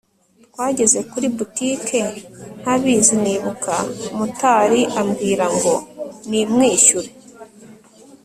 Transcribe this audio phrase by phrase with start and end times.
[0.45, 1.99] twageze kuri boutique
[2.61, 3.75] ntabizi nibuka
[4.17, 5.73] motari ambwira ngo
[6.29, 7.09] nimwishyure